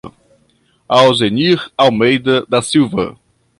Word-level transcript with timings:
Alzenir 0.89 1.69
Almeida 1.77 2.43
da 2.49 2.63
Silva 2.63 3.15